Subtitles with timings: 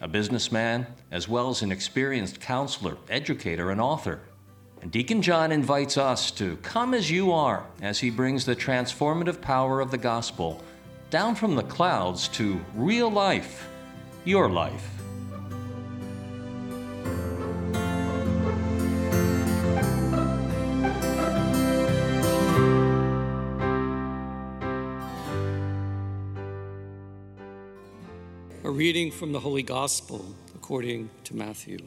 [0.00, 4.20] a businessman, as well as an experienced counselor, educator, and author.
[4.82, 9.40] And Deacon John invites us to come as you are as he brings the transformative
[9.40, 10.62] power of the gospel
[11.10, 13.68] down from the clouds to real life,
[14.24, 15.03] your life.
[28.84, 31.78] Reading from the Holy Gospel according to Matthew.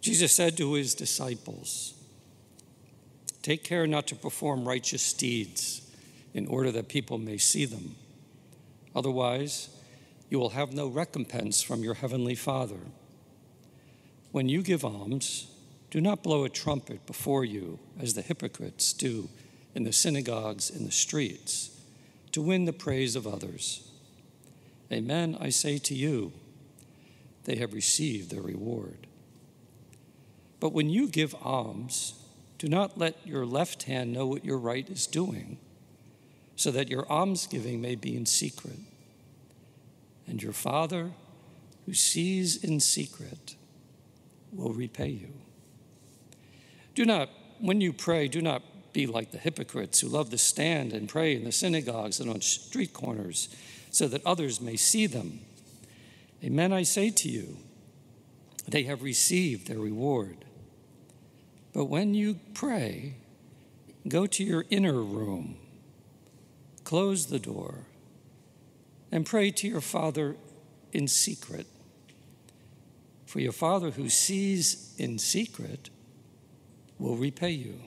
[0.00, 1.94] Jesus said to his disciples,
[3.42, 5.82] Take care not to perform righteous deeds
[6.32, 7.96] in order that people may see them.
[8.94, 9.68] Otherwise,
[10.30, 12.82] you will have no recompense from your heavenly Father.
[14.30, 15.48] When you give alms,
[15.90, 19.28] do not blow a trumpet before you, as the hypocrites do
[19.74, 21.75] in the synagogues and the streets,
[22.36, 23.88] to win the praise of others.
[24.92, 26.34] Amen, I say to you,
[27.44, 29.06] they have received their reward.
[30.60, 32.12] But when you give alms,
[32.58, 35.56] do not let your left hand know what your right is doing,
[36.56, 38.80] so that your almsgiving may be in secret.
[40.26, 41.12] And your Father,
[41.86, 43.56] who sees in secret,
[44.52, 45.32] will repay you.
[46.94, 48.62] Do not, when you pray, do not
[48.96, 52.40] be like the hypocrites who love to stand and pray in the synagogues and on
[52.40, 53.54] street corners,
[53.90, 55.40] so that others may see them.
[56.42, 57.58] Amen, I say to you,
[58.66, 60.46] they have received their reward.
[61.74, 63.16] But when you pray,
[64.08, 65.58] go to your inner room,
[66.82, 67.80] close the door,
[69.12, 70.36] and pray to your Father
[70.94, 71.66] in secret.
[73.26, 75.90] For your Father who sees in secret
[76.98, 77.78] will repay you.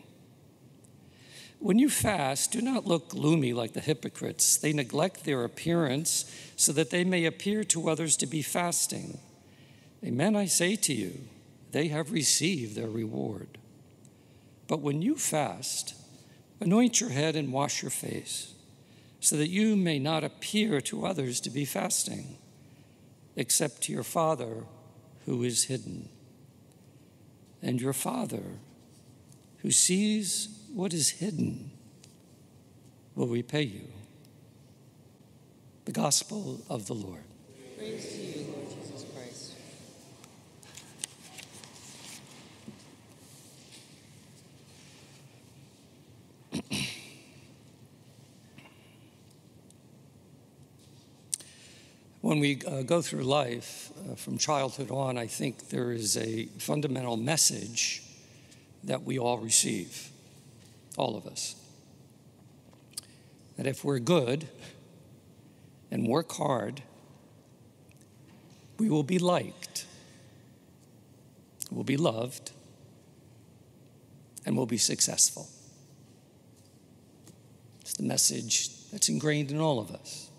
[1.59, 4.55] When you fast, do not look gloomy like the hypocrites.
[4.55, 6.23] They neglect their appearance
[6.55, 9.19] so that they may appear to others to be fasting.
[10.03, 11.27] Amen, I say to you,
[11.71, 13.57] they have received their reward.
[14.67, 15.95] But when you fast,
[16.61, 18.53] anoint your head and wash your face,
[19.19, 22.37] so that you may not appear to others to be fasting,
[23.35, 24.63] except to your Father
[25.25, 26.07] who is hidden.
[27.61, 28.43] And your Father,
[29.61, 31.71] who sees what is hidden,
[33.15, 33.87] will repay you.
[35.85, 37.23] The Gospel of the Lord.
[37.77, 39.53] Praise to you, Lord Jesus Christ.
[52.21, 56.45] When we uh, go through life uh, from childhood on, I think there is a
[56.59, 58.03] fundamental message
[58.83, 60.09] that we all receive,
[60.97, 61.55] all of us.
[63.57, 64.47] That if we're good
[65.91, 66.81] and work hard,
[68.77, 69.85] we will be liked,
[71.69, 72.51] we'll be loved,
[74.45, 75.47] and we'll be successful.
[77.81, 80.29] It's the message that's ingrained in all of us.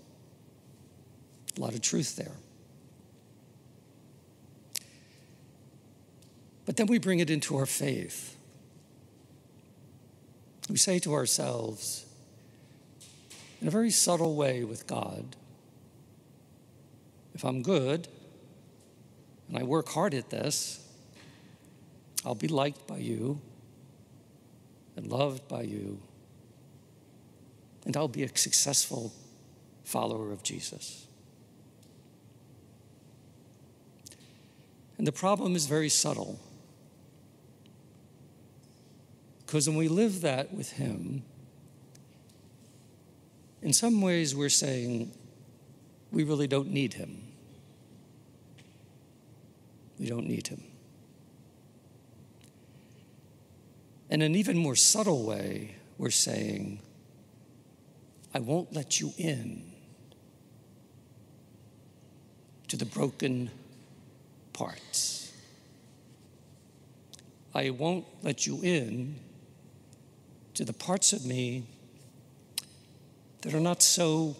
[1.56, 2.32] A lot of truth there.
[6.70, 8.36] But then we bring it into our faith.
[10.68, 12.06] We say to ourselves,
[13.60, 15.34] in a very subtle way with God,
[17.34, 18.06] if I'm good
[19.48, 20.88] and I work hard at this,
[22.24, 23.40] I'll be liked by you
[24.94, 26.00] and loved by you,
[27.84, 29.12] and I'll be a successful
[29.82, 31.08] follower of Jesus.
[34.98, 36.38] And the problem is very subtle.
[39.50, 41.24] Because when we live that with Him,
[43.62, 45.10] in some ways we're saying
[46.12, 47.20] we really don't need Him.
[49.98, 50.62] We don't need Him.
[54.08, 56.78] In an even more subtle way, we're saying,
[58.32, 59.64] I won't let you in
[62.68, 63.50] to the broken
[64.52, 65.32] parts.
[67.52, 69.16] I won't let you in
[70.60, 71.64] to the parts of me
[73.40, 74.36] that are not so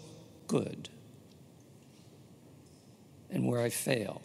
[0.49, 0.91] good
[3.31, 4.21] and where I fail.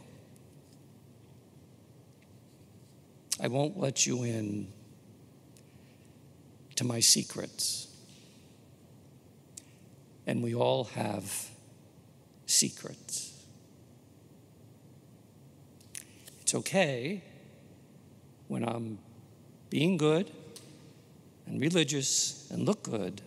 [3.42, 4.68] I won't let you in
[6.75, 7.88] to my secrets.
[10.27, 11.50] And we all have
[12.45, 13.41] secrets.
[16.41, 17.24] It's okay
[18.50, 19.00] when I'm
[19.69, 20.30] being good
[21.47, 23.21] and religious and look good,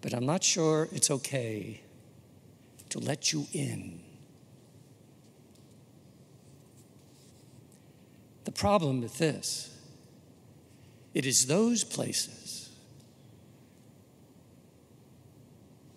[0.00, 1.80] but I'm not sure it's okay
[2.90, 4.00] to let you in.
[8.44, 9.76] The problem with this,
[11.14, 12.70] it is those places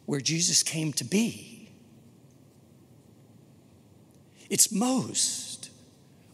[0.06, 1.69] where Jesus came to be.
[4.50, 5.69] It's most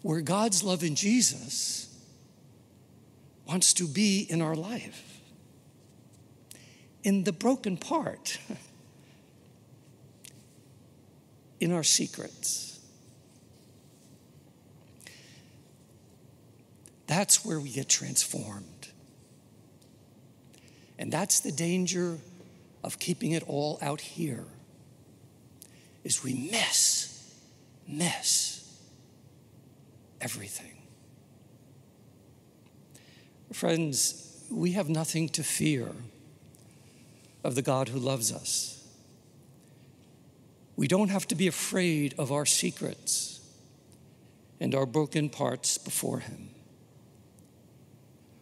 [0.01, 1.86] where God's love in Jesus
[3.47, 5.21] wants to be in our life.
[7.03, 8.39] In the broken part,
[11.59, 12.79] in our secrets.
[17.07, 18.89] That's where we get transformed.
[20.99, 22.17] And that's the danger
[22.83, 24.43] of keeping it all out here.
[26.03, 27.33] Is we miss,
[27.87, 28.77] miss
[30.19, 30.76] everything.
[33.57, 35.89] Friends, we have nothing to fear
[37.43, 38.87] of the God who loves us.
[40.75, 43.39] We don't have to be afraid of our secrets
[44.59, 46.49] and our broken parts before Him.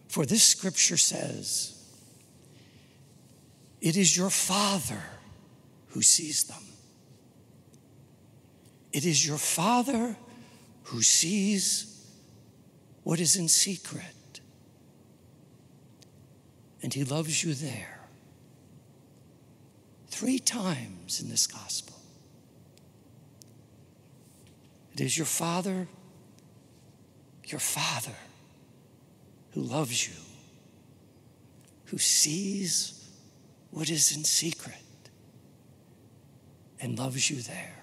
[0.08, 1.82] For this scripture says,
[3.80, 5.02] It is your Father
[5.92, 6.62] who sees them.
[8.92, 10.14] It is your Father
[10.82, 12.06] who sees
[13.02, 14.15] what is in secret.
[16.86, 17.98] And He loves you there.
[20.06, 21.96] Three times in this gospel.
[24.92, 25.88] It is your Father,
[27.44, 28.14] your Father
[29.50, 30.14] who loves you,
[31.86, 33.04] who sees
[33.72, 34.76] what is in secret
[36.80, 37.82] and loves you there.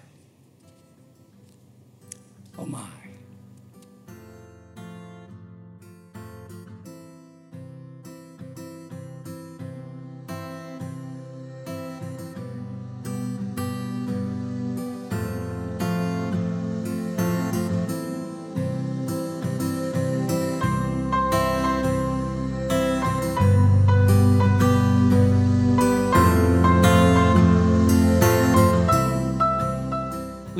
[2.58, 3.03] Oh my.